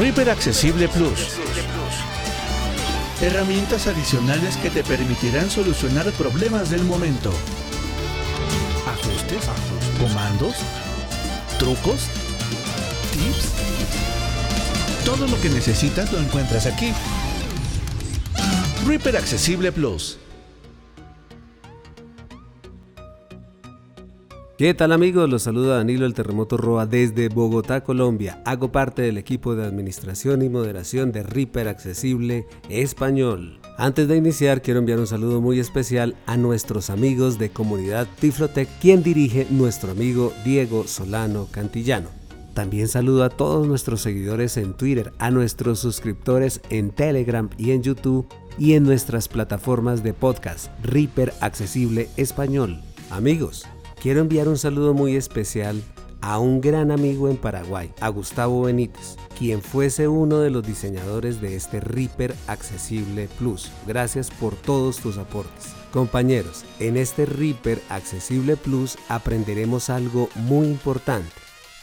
[0.00, 1.36] Reaper Accesible Plus.
[3.20, 7.30] Herramientas adicionales que te permitirán solucionar problemas del momento.
[8.88, 9.44] Ajustes,
[10.00, 10.54] comandos,
[11.58, 12.06] trucos,
[13.12, 13.50] tips.
[15.04, 16.94] Todo lo que necesitas lo encuentras aquí.
[18.86, 20.16] Reaper Accesible Plus.
[24.60, 25.30] ¿Qué tal amigos?
[25.30, 28.42] Los saluda Danilo el Terremoto Roa desde Bogotá, Colombia.
[28.44, 33.58] Hago parte del equipo de administración y moderación de Reaper Accesible Español.
[33.78, 38.68] Antes de iniciar quiero enviar un saludo muy especial a nuestros amigos de comunidad Tiflotec,
[38.82, 42.10] quien dirige nuestro amigo Diego Solano Cantillano.
[42.52, 47.82] También saludo a todos nuestros seguidores en Twitter, a nuestros suscriptores en Telegram y en
[47.82, 48.26] YouTube
[48.58, 52.82] y en nuestras plataformas de podcast Reaper Accesible Español.
[53.08, 53.66] Amigos,
[54.00, 55.82] Quiero enviar un saludo muy especial
[56.22, 61.42] a un gran amigo en Paraguay, a Gustavo Benítez, quien fuese uno de los diseñadores
[61.42, 63.70] de este Reaper Accesible Plus.
[63.86, 65.74] Gracias por todos tus aportes.
[65.92, 71.39] Compañeros, en este Reaper Accesible Plus aprenderemos algo muy importante.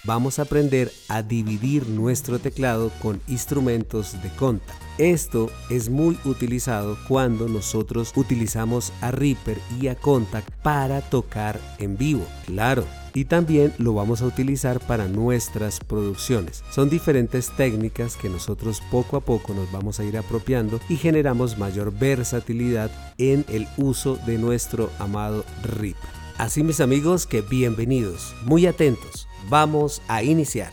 [0.07, 4.81] Vamos a aprender a dividir nuestro teclado con instrumentos de contact.
[4.97, 11.97] Esto es muy utilizado cuando nosotros utilizamos a Reaper y a Contact para tocar en
[11.97, 12.25] vivo.
[12.45, 16.63] Claro, y también lo vamos a utilizar para nuestras producciones.
[16.71, 21.57] Son diferentes técnicas que nosotros poco a poco nos vamos a ir apropiando y generamos
[21.57, 26.17] mayor versatilidad en el uso de nuestro amado Reaper.
[26.37, 30.71] Así mis amigos que bienvenidos, muy atentos, vamos a iniciar.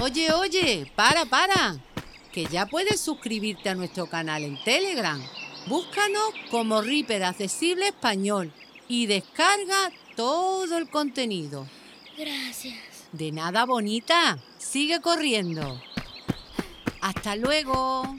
[0.00, 1.76] Oye, oye, para, para,
[2.32, 5.20] que ya puedes suscribirte a nuestro canal en Telegram.
[5.66, 8.52] Búscanos como Reaper Accesible Español
[8.88, 11.66] y descarga todo el contenido.
[12.16, 12.78] Gracias.
[13.12, 14.38] De nada, bonita.
[14.56, 15.80] Sigue corriendo.
[17.00, 18.18] Hasta luego.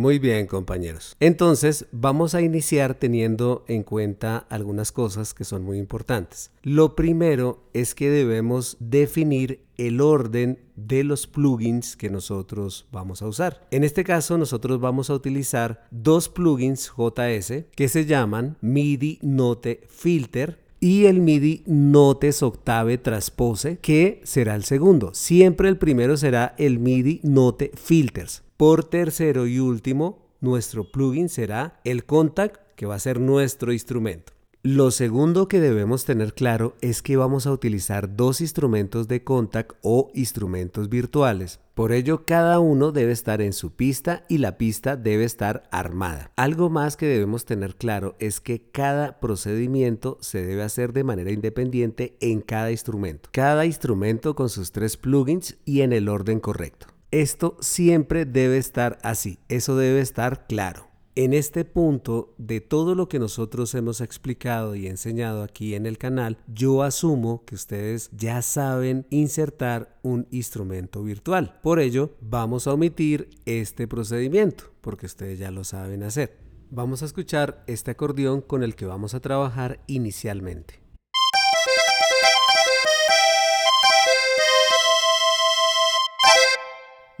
[0.00, 1.14] Muy bien, compañeros.
[1.20, 6.52] Entonces, vamos a iniciar teniendo en cuenta algunas cosas que son muy importantes.
[6.62, 13.26] Lo primero es que debemos definir el orden de los plugins que nosotros vamos a
[13.26, 13.68] usar.
[13.70, 19.82] En este caso, nosotros vamos a utilizar dos plugins JS que se llaman MIDI Note
[19.86, 25.12] Filter y el MIDI Notes Octave Transpose, que será el segundo.
[25.12, 28.44] Siempre el primero será el MIDI Note Filters.
[28.60, 34.34] Por tercero y último, nuestro plugin será el Contact, que va a ser nuestro instrumento.
[34.62, 39.78] Lo segundo que debemos tener claro es que vamos a utilizar dos instrumentos de contact
[39.80, 41.60] o instrumentos virtuales.
[41.72, 46.30] Por ello, cada uno debe estar en su pista y la pista debe estar armada.
[46.36, 51.30] Algo más que debemos tener claro es que cada procedimiento se debe hacer de manera
[51.30, 53.30] independiente en cada instrumento.
[53.32, 56.88] Cada instrumento con sus tres plugins y en el orden correcto.
[57.12, 60.86] Esto siempre debe estar así, eso debe estar claro.
[61.16, 65.98] En este punto de todo lo que nosotros hemos explicado y enseñado aquí en el
[65.98, 71.58] canal, yo asumo que ustedes ya saben insertar un instrumento virtual.
[71.64, 76.38] Por ello, vamos a omitir este procedimiento, porque ustedes ya lo saben hacer.
[76.70, 80.79] Vamos a escuchar este acordeón con el que vamos a trabajar inicialmente.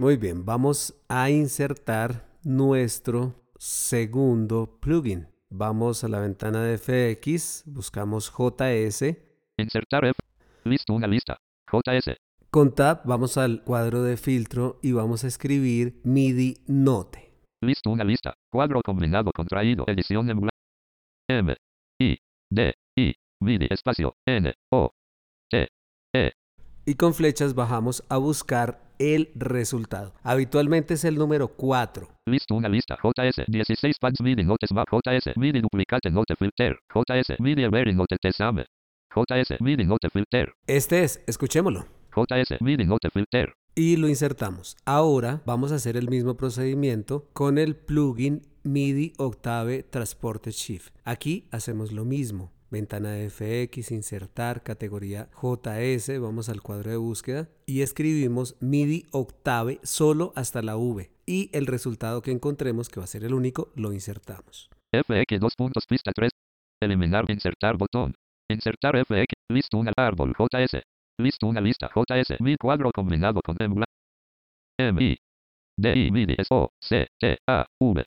[0.00, 5.28] Muy bien, vamos a insertar nuestro segundo plugin.
[5.50, 9.14] Vamos a la ventana de FX, buscamos JS.
[9.58, 10.18] Insertar F.
[10.64, 11.36] Listo una lista.
[11.70, 12.16] JS.
[12.50, 17.34] Con Tab vamos al cuadro de filtro y vamos a escribir MIDI Note.
[17.60, 18.32] Listo una lista.
[18.50, 19.84] Cuadro combinado contraído.
[19.86, 20.56] Edición en blanco.
[21.28, 21.54] M.
[22.00, 22.16] I.
[22.50, 22.72] D.
[22.96, 23.12] I.
[23.40, 24.14] MIDI espacio.
[24.26, 24.50] N.
[24.72, 24.92] O.
[25.50, 25.68] T.
[26.14, 26.32] E.
[26.86, 30.14] Y con flechas bajamos a buscar el resultado.
[30.22, 32.06] Habitualmente es el número 4.
[32.26, 32.98] Listo una lista.
[33.02, 34.88] JS 16 pads MIDI notes back.
[34.92, 36.78] JS MIDI duplicate note filter.
[36.94, 38.66] JS MIDI evering note tesame.
[39.14, 40.52] JS MIDI note filter.
[40.66, 41.86] Este es, escuchémoslo.
[42.14, 43.54] JS MIDI note filter.
[43.74, 44.76] Y lo insertamos.
[44.84, 50.94] Ahora vamos a hacer el mismo procedimiento con el plugin MIDI Octave Transporte Shift.
[51.04, 57.48] Aquí hacemos lo mismo ventana de FX, insertar, categoría JS, vamos al cuadro de búsqueda
[57.66, 63.04] y escribimos MIDI octave solo hasta la V y el resultado que encontremos, que va
[63.04, 64.68] a ser el único, lo insertamos.
[64.92, 66.30] FX 2 puntos pista 3.
[66.82, 68.14] Eliminar insertar botón.
[68.50, 69.34] Insertar FX.
[69.50, 70.82] Listo un árbol JS.
[71.20, 72.40] Listo una lista JS.
[72.40, 73.84] Mi cuadro combinado con M.
[74.80, 75.16] M.
[75.78, 78.04] D I MIDI S O C T A V.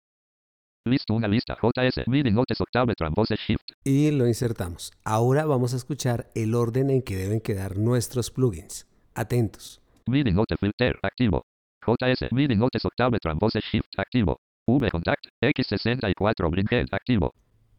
[0.86, 1.56] Listo una lista.
[1.62, 2.08] JS.
[2.08, 3.72] MIDI notes octave trombose shift.
[3.86, 4.92] y lo insertamos.
[5.06, 8.86] Ahora vamos a escuchar el orden en que deben quedar nuestros plugins.
[9.16, 9.82] Atentos.
[10.06, 11.00] Note filter.
[11.02, 11.46] Activo.
[11.86, 12.32] JS.
[12.34, 13.98] MIDI notes octave trombose shift.
[13.98, 14.42] Activo.
[14.68, 15.26] V contact.
[15.42, 16.88] X64 Bringhead.
[16.92, 17.34] Activo.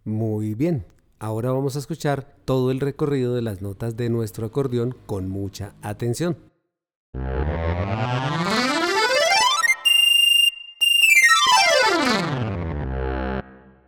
[0.04, 0.86] Muy bien.
[1.18, 5.74] Ahora vamos a escuchar todo el recorrido de las notas de nuestro acordeón con mucha
[5.82, 6.38] atención.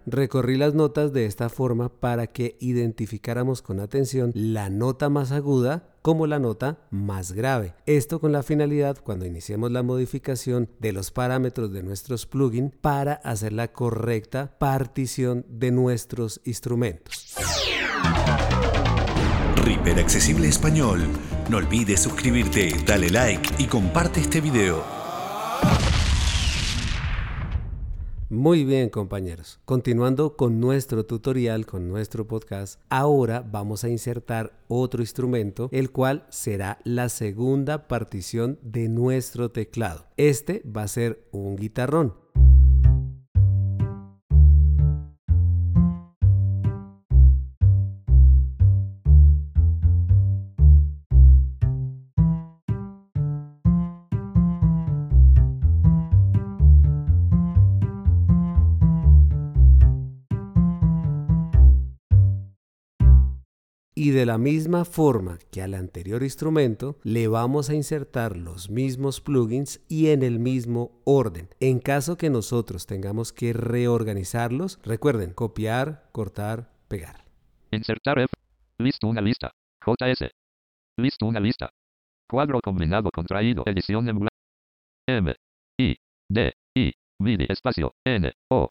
[0.08, 5.96] Recorrí las notas de esta forma para que identificáramos con atención la nota más aguda
[6.00, 7.74] como la nota más grave.
[7.86, 13.14] Esto con la finalidad cuando iniciemos la modificación de los parámetros de nuestros plugins para
[13.14, 17.34] hacer la correcta partición de nuestros instrumentos.
[19.64, 21.00] Reaper Accesible Español.
[21.50, 24.84] No olvides suscribirte, dale like y comparte este video.
[28.28, 35.00] Muy bien compañeros, continuando con nuestro tutorial, con nuestro podcast, ahora vamos a insertar otro
[35.00, 40.06] instrumento, el cual será la segunda partición de nuestro teclado.
[40.16, 42.25] Este va a ser un guitarrón.
[64.16, 69.82] De la misma forma que al anterior instrumento, le vamos a insertar los mismos plugins
[69.88, 71.50] y en el mismo orden.
[71.60, 77.26] En caso que nosotros tengamos que reorganizarlos, recuerden copiar, cortar, pegar.
[77.70, 78.32] Insertar F.
[78.78, 79.52] Listo una lista.
[79.84, 80.30] JS.
[80.96, 81.68] Listo una lista.
[82.26, 83.64] Cuadro combinado contraído.
[83.66, 84.36] Edición en blanco.
[85.06, 85.34] M.
[85.78, 85.94] I.
[86.30, 86.54] D.
[86.74, 86.92] I.
[87.20, 87.92] MIDI espacio.
[88.02, 88.32] N.
[88.50, 88.70] O.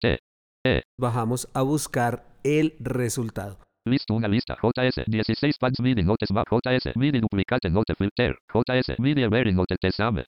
[0.00, 0.18] T.
[0.64, 0.82] E.
[0.96, 3.67] Bajamos a buscar el resultado.
[3.88, 4.56] Listo una lista.
[4.60, 5.04] JS.
[5.06, 6.46] 16 pads MIDI notes back.
[6.50, 6.94] JS.
[6.96, 8.36] MIDI duplicate note filter.
[8.52, 8.98] JS.
[8.98, 10.24] MIDI every note tesame.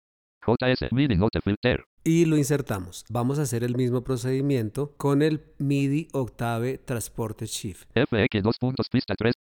[0.47, 0.91] JS.
[0.93, 1.85] MIDI note filter.
[2.03, 3.05] y lo insertamos.
[3.11, 7.91] Vamos a hacer el mismo procedimiento con el MIDI Octave Transporte Shift.
[7.95, 9.35] FX 2 puntos pista 3.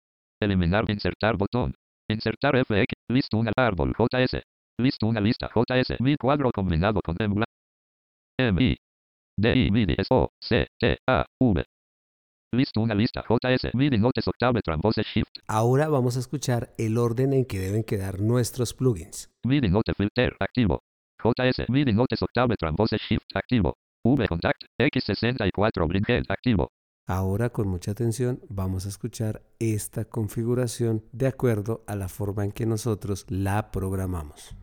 [0.41, 1.75] Eliminar insertar botón.
[2.09, 2.93] Insertar FX.
[3.09, 3.93] Listo una árbol.
[3.97, 4.41] JS.
[4.79, 5.49] Listo una lista.
[5.53, 5.99] JS.
[5.99, 7.43] Mi cuadro combinado con M.
[8.39, 8.63] M.
[8.63, 8.75] I.
[9.37, 9.55] D.
[9.55, 9.71] I.
[9.71, 9.95] MIDI.
[9.97, 10.07] S.
[10.09, 10.29] O.
[10.41, 10.67] C.
[10.79, 10.97] T.
[11.07, 11.25] A.
[11.39, 11.63] V.
[12.53, 13.25] Listo una lista.
[13.27, 13.73] JS.
[13.73, 15.39] MIDI notes octave trombose shift.
[15.47, 19.29] Ahora vamos a escuchar el orden en que deben quedar nuestros plugins.
[19.43, 20.33] MIDI note filter.
[20.39, 20.79] Activo.
[21.21, 21.67] JS.
[21.67, 23.35] MIDI notes octave trombose shift.
[23.35, 23.75] Activo.
[24.05, 24.63] V contact.
[24.79, 26.23] X64 Bringhead.
[26.29, 26.69] Activo.
[27.05, 32.51] Ahora con mucha atención vamos a escuchar esta configuración de acuerdo a la forma en
[32.51, 34.55] que nosotros la programamos.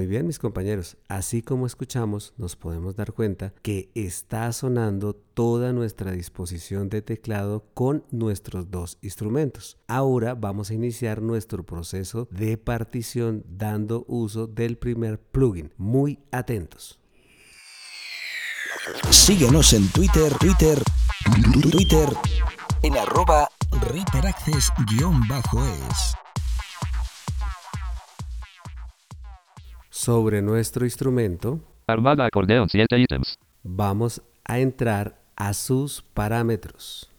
[0.00, 0.96] Muy bien, mis compañeros.
[1.08, 7.66] Así como escuchamos, nos podemos dar cuenta que está sonando toda nuestra disposición de teclado
[7.74, 9.76] con nuestros dos instrumentos.
[9.88, 15.74] Ahora vamos a iniciar nuestro proceso de partición dando uso del primer plugin.
[15.76, 16.98] Muy atentos.
[19.10, 20.82] Síguenos en Twitter, Twitter,
[21.70, 22.08] Twitter,
[22.82, 26.16] en arroba ReaperAccess-es.
[30.02, 33.36] Sobre nuestro instrumento Armada acordeón 7 ítems.
[33.62, 37.12] vamos a entrar a sus parámetros.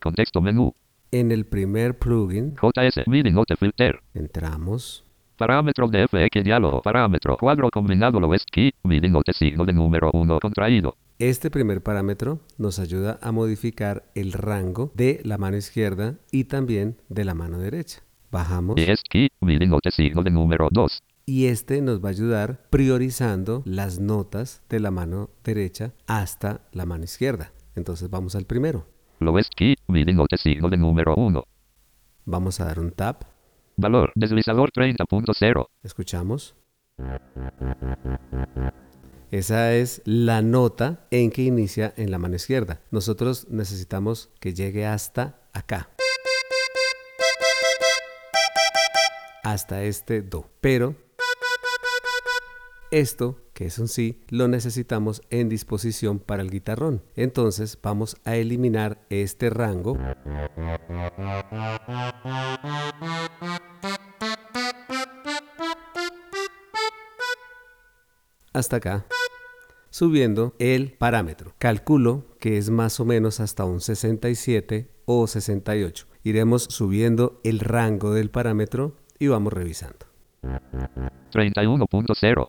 [0.00, 0.72] Contexto menú.
[1.10, 3.06] En el primer plugin JS.
[3.06, 4.00] MIDI note filter.
[4.14, 5.04] entramos
[5.36, 6.80] Parámetros de FX diálogo.
[6.80, 7.36] Parámetro.
[7.36, 8.72] Cuadro combinado lowest key.
[8.82, 10.96] MIDI note signo de número 1 contraído.
[11.18, 16.96] Este primer parámetro nos ayuda a modificar el rango de la mano izquierda y también
[17.10, 18.00] de la mano derecha.
[18.30, 19.28] Bajamos ES key.
[19.42, 21.02] MIDI note signo de número 2.
[21.26, 26.86] Y este nos va a ayudar priorizando las notas de la mano derecha hasta la
[26.86, 27.52] mano izquierda.
[27.74, 28.86] Entonces vamos al primero.
[29.20, 29.76] Lowest key.
[29.88, 31.44] MIDI note signo de número 1.
[32.24, 33.24] Vamos a dar un tap,
[33.76, 34.12] Valor.
[34.14, 35.66] Deslizador 30.0.
[35.82, 36.54] escuchamos.
[39.30, 42.82] Esa es la nota en que inicia en la mano izquierda.
[42.90, 45.88] Nosotros necesitamos que llegue hasta acá.
[49.42, 50.50] Hasta este do.
[50.60, 50.94] Pero
[52.92, 57.02] esto, que es un si, lo necesitamos en disposición para el guitarrón.
[57.16, 59.98] Entonces vamos a eliminar este rango.
[68.52, 69.06] Hasta acá.
[69.90, 71.54] subiendo el parámetro.
[71.58, 76.06] Calculo que es más o menos hasta un 67 o 68.
[76.24, 80.06] Iremos subiendo el rango del parámetro y vamos revisando.
[81.32, 82.48] 31.0.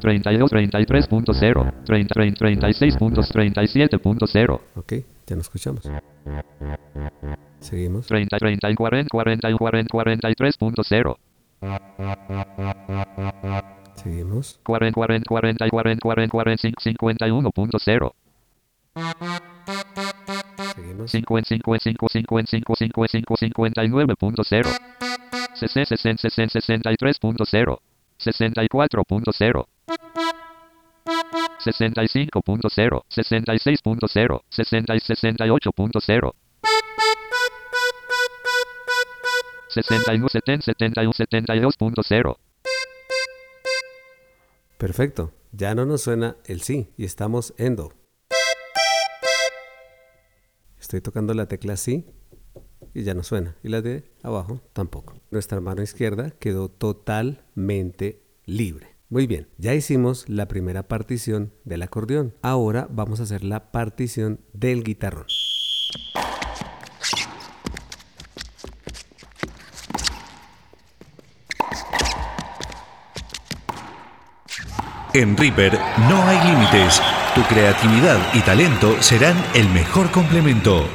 [0.00, 4.92] 32, 33.0, 30, 36.37.0, Ok,
[5.26, 5.82] ya nos escuchamos.
[7.60, 8.06] Seguimos.
[8.06, 11.16] 30, 30, 40, 40, 40, 43.0,
[13.94, 14.60] Seguimos.
[14.62, 18.12] 40, 40, 40, 40, 40, 45, 51.0,
[20.74, 21.10] Seguimos.
[21.10, 24.66] 50, 50, 55, 55, 59.0,
[25.54, 27.78] 60, 60, 60, 63.0,
[28.18, 29.66] 64.0,
[31.58, 36.32] 65.0, 66.0, 60 y 68.0.
[39.68, 42.36] 61, 70, 71, 72.0.
[44.78, 45.32] Perfecto.
[45.52, 47.92] Ya no nos suena el sí y estamos en do.
[50.78, 52.06] Estoy tocando la tecla sí
[52.94, 53.56] y ya no suena.
[53.62, 55.14] Y la de abajo tampoco.
[55.30, 58.96] Nuestra mano izquierda quedó totalmente libre.
[59.08, 62.34] Muy bien, ya hicimos la primera partición del acordeón.
[62.42, 65.26] Ahora vamos a hacer la partición del guitarrón.
[75.14, 75.72] En Reaper
[76.10, 77.00] no hay límites.
[77.34, 80.86] Tu creatividad y talento serán el mejor complemento.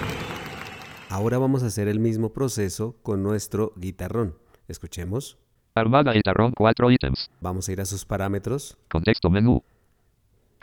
[1.21, 4.33] Ahora vamos a hacer el mismo proceso con nuestro guitarrón.
[4.67, 5.37] Escuchemos.
[5.75, 7.29] Armada guitarrón 4 ítems.
[7.39, 8.75] Vamos a ir a sus parámetros.
[8.89, 9.61] Contexto menú.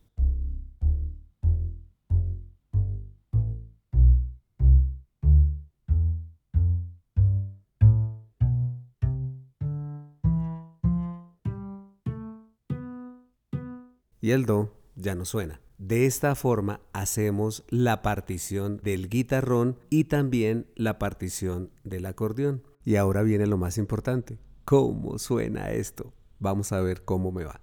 [14.30, 15.60] El do ya no suena.
[15.78, 22.64] De esta forma hacemos la partición del guitarrón y también la partición del acordeón.
[22.84, 24.38] Y ahora viene lo más importante.
[24.64, 26.12] ¿Cómo suena esto?
[26.40, 27.60] Vamos a ver cómo me va.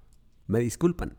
[0.47, 1.17] Me disculpan.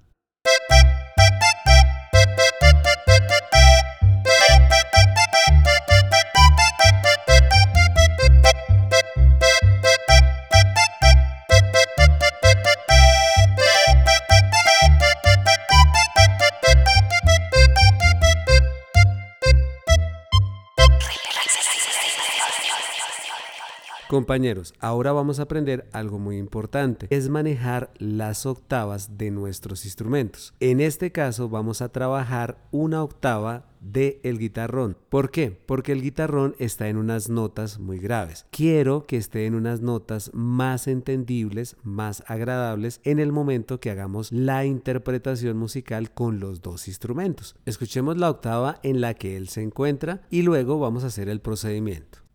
[24.16, 30.54] Compañeros, ahora vamos a aprender algo muy importante, es manejar las octavas de nuestros instrumentos.
[30.58, 34.96] En este caso vamos a trabajar una octava de el guitarrón.
[35.11, 35.50] ¿Por qué?
[35.50, 38.46] Porque el guitarrón está en unas notas muy graves.
[38.50, 44.32] Quiero que esté en unas notas más entendibles, más agradables en el momento que hagamos
[44.32, 47.54] la interpretación musical con los dos instrumentos.
[47.66, 51.42] Escuchemos la octava en la que él se encuentra y luego vamos a hacer el
[51.42, 52.25] procedimiento.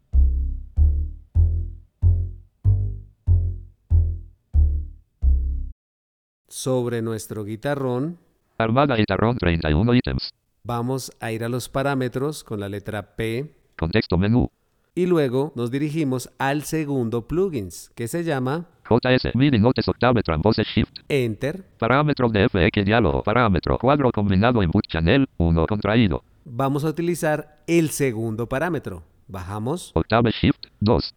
[6.51, 8.17] Sobre nuestro guitarrón,
[8.58, 10.31] Armada guitarrón 31 ítems.
[10.63, 14.51] vamos a ir a los parámetros con la letra P, Contexto menú.
[14.93, 20.41] Y luego nos dirigimos al segundo plugins, que se llama JS MIDI Notes Octametro en
[20.41, 21.00] voces Shift.
[21.08, 21.63] Enter.
[21.79, 23.24] Parámetro de FX diálogo.
[23.24, 26.22] Parámetro cuadro combinado input channel 1 contraído.
[26.43, 29.03] Vamos a utilizar el segundo parámetro.
[29.29, 29.91] Bajamos.
[29.96, 31.15] Octave Shift 2.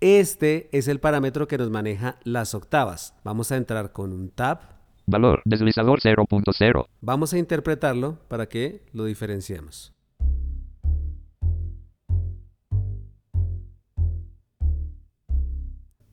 [0.00, 3.14] Este es el parámetro que nos maneja las octavas.
[3.22, 4.71] Vamos a entrar con un tab.
[5.06, 6.86] Valor deslizador 0.0.
[7.00, 9.92] Vamos a interpretarlo para que lo diferenciemos.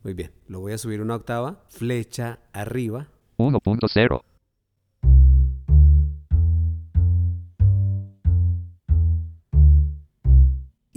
[0.04, 3.08] Muy bien, lo voy a subir una octava, flecha arriba.
[3.38, 4.22] 1.0.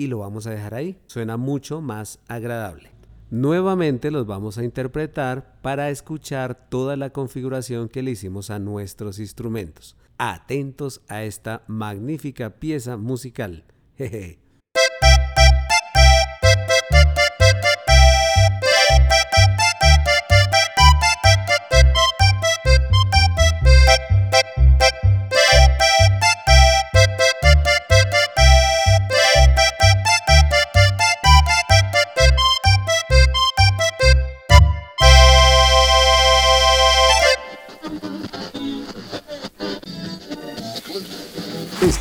[0.03, 0.99] y lo vamos a dejar ahí.
[1.07, 2.92] Suena mucho más agradable.
[3.33, 9.19] Nuevamente los vamos a interpretar para escuchar toda la configuración que le hicimos a nuestros
[9.19, 9.97] instrumentos.
[10.19, 13.65] Atentos a esta magnífica pieza musical.
[13.97, 14.39] Jeje.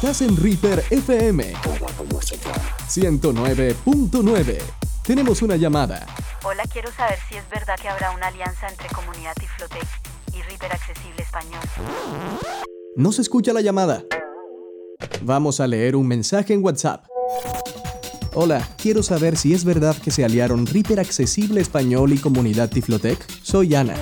[0.01, 1.53] Estás en Reaper FM
[2.89, 4.57] 109.9.
[5.05, 6.07] Tenemos una llamada.
[6.43, 9.87] Hola, quiero saber si es verdad que habrá una alianza entre Comunidad Tiflotec
[10.33, 11.61] y Reaper Accesible Español.
[12.95, 14.03] No se escucha la llamada.
[15.21, 17.05] Vamos a leer un mensaje en WhatsApp.
[18.33, 23.23] Hola, quiero saber si es verdad que se aliaron Reaper Accesible Español y Comunidad Tiflotec.
[23.43, 23.93] Soy Ana.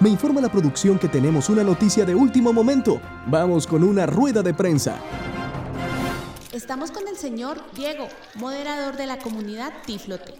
[0.00, 3.00] Me informa la producción que tenemos una noticia de último momento.
[3.26, 4.96] Vamos con una rueda de prensa.
[6.52, 10.34] Estamos con el señor Diego, moderador de la comunidad Tiflote.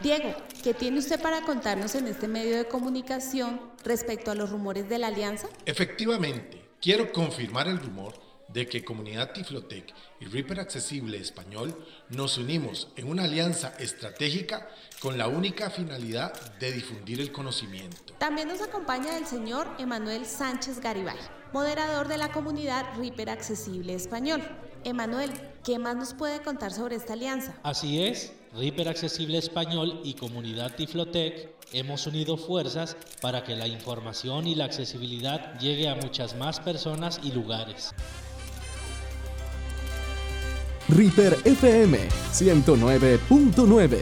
[0.00, 4.88] Diego, ¿qué tiene usted para contarnos en este medio de comunicación respecto a los rumores
[4.88, 5.48] de la alianza?
[5.66, 11.74] Efectivamente, quiero confirmar el rumor de que Comunidad Tiflotec y Reaper Accesible Español
[12.08, 14.68] nos unimos en una alianza estratégica
[15.00, 18.14] con la única finalidad de difundir el conocimiento.
[18.18, 21.16] También nos acompaña el señor Emanuel Sánchez Garibay,
[21.52, 24.42] moderador de la comunidad Reaper Accesible Español.
[24.84, 25.30] Emanuel,
[25.64, 27.58] ¿qué más nos puede contar sobre esta alianza?
[27.62, 34.46] Así es, Reaper Accesible Español y Comunidad Tiflotec hemos unido fuerzas para que la información
[34.46, 37.94] y la accesibilidad llegue a muchas más personas y lugares.
[40.90, 41.98] Reaper FM
[42.32, 43.98] 109.9.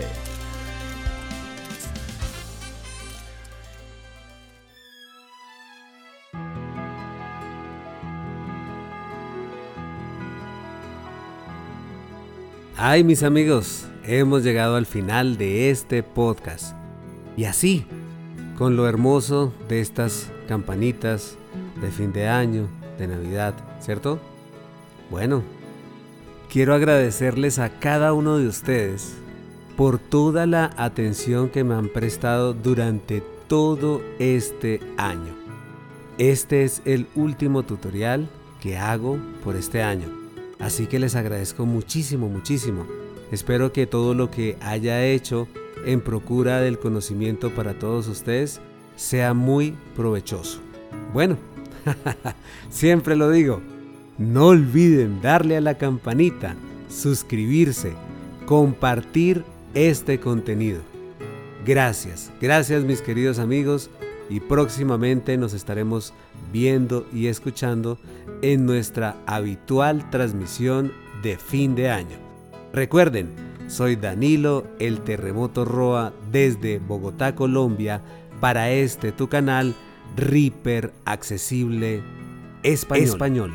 [12.78, 16.74] Ay, mis amigos, hemos llegado al final de este podcast.
[17.36, 17.84] Y así,
[18.56, 21.36] con lo hermoso de estas campanitas
[21.82, 22.66] de fin de año,
[22.98, 24.18] de Navidad, ¿cierto?
[25.10, 25.42] Bueno,
[26.48, 29.14] quiero agradecerles a cada uno de ustedes
[29.76, 35.34] por toda la atención que me han prestado durante todo este año.
[36.16, 38.28] Este es el último tutorial
[38.60, 40.08] que hago por este año.
[40.58, 42.86] Así que les agradezco muchísimo, muchísimo.
[43.30, 45.46] Espero que todo lo que haya hecho
[45.84, 48.60] en procura del conocimiento para todos ustedes
[48.96, 50.60] sea muy provechoso.
[51.12, 51.36] Bueno,
[52.68, 53.62] siempre lo digo,
[54.18, 56.56] no olviden darle a la campanita,
[56.88, 57.92] suscribirse,
[58.46, 60.80] compartir este contenido.
[61.64, 63.90] Gracias, gracias mis queridos amigos
[64.28, 66.12] y próximamente nos estaremos
[66.52, 67.98] viendo y escuchando
[68.42, 72.16] en nuestra habitual transmisión de fin de año.
[72.72, 73.28] Recuerden,
[73.68, 78.02] soy Danilo el Terremoto Roa desde Bogotá, Colombia,
[78.40, 79.74] para este tu canal
[80.16, 82.02] Reaper Accesible
[82.62, 83.08] Español.
[83.08, 83.52] Español.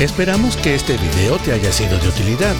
[0.00, 2.54] Esperamos que este video te haya sido de utilidad.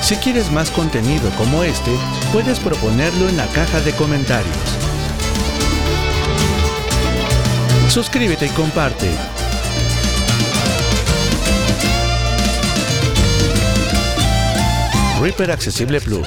[0.00, 1.90] Si quieres más contenido como este,
[2.32, 4.56] puedes proponerlo en la caja de comentarios.
[7.90, 9.10] Suscríbete y comparte.
[15.20, 16.26] Reaper Accesible Plus.